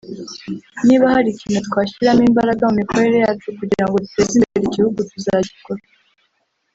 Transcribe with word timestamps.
Niba 0.87 1.05
hari 1.15 1.27
ikintu 1.31 1.59
twashyiramo 1.67 2.21
imbaraga 2.29 2.63
mu 2.69 2.75
mikorere 2.81 3.17
yacu 3.25 3.47
kugira 3.59 3.85
ngo 3.85 3.95
duteze 4.03 4.33
imbere 4.39 4.63
igihugu 4.67 4.99
tuzagikora 5.11 5.81